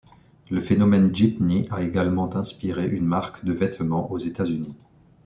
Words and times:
Le 0.49 0.61
phénomène 0.61 1.13
jeepney 1.13 1.67
a 1.69 1.83
également 1.83 2.35
inspiré 2.35 2.89
une 2.89 3.05
marque 3.05 3.45
de 3.45 3.53
vêtements 3.53 4.11
aux 4.11 4.17
États-Unis. 4.17 4.75